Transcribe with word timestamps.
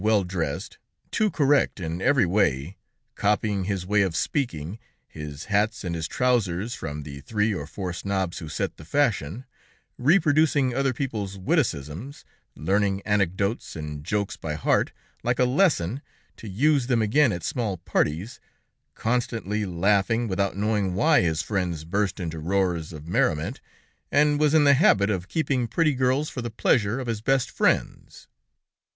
]Always 0.01 0.07
studiedly 0.13 0.17
well 0.17 0.23
dressed, 0.23 0.77
too 1.11 1.29
correct 1.29 1.79
in 1.79 2.01
every 2.01 2.25
way, 2.25 2.75
copying 3.13 3.65
his 3.65 3.85
way 3.85 4.01
of 4.01 4.15
speaking, 4.15 4.79
his 5.07 5.43
hats 5.45 5.83
and 5.83 5.93
his 5.93 6.07
trousers 6.07 6.73
from 6.73 7.03
the 7.03 7.21
three 7.21 7.53
or 7.53 7.67
four 7.67 7.93
snobs 7.93 8.39
who 8.39 8.49
set 8.49 8.77
the 8.77 8.83
fashion, 8.83 9.45
reproducing 9.99 10.73
other 10.73 10.91
people's 10.91 11.37
witticisms, 11.37 12.25
learning 12.55 13.03
anecdotes 13.05 13.75
and 13.75 14.03
jokes 14.03 14.35
by 14.37 14.55
heart, 14.55 14.91
like 15.21 15.37
a 15.37 15.45
lesson, 15.45 16.01
to 16.35 16.49
use 16.49 16.87
them 16.87 17.03
again 17.03 17.31
at 17.31 17.43
small 17.43 17.77
parties, 17.77 18.39
constantly 18.95 19.67
laughing, 19.67 20.27
without 20.27 20.57
knowing 20.57 20.95
why 20.95 21.21
his 21.21 21.43
friends 21.43 21.85
burst 21.85 22.19
into 22.19 22.39
roars 22.39 22.91
of 22.91 23.07
merriment, 23.07 23.61
and 24.11 24.39
was 24.39 24.55
in 24.55 24.63
the 24.63 24.73
habit 24.73 25.11
of 25.11 25.27
keeping 25.27 25.67
pretty 25.67 25.93
girls 25.93 26.27
for 26.27 26.41
the 26.41 26.49
pleasure 26.49 26.99
of 26.99 27.05
his 27.05 27.21
best 27.21 27.51
friends. 27.51 28.27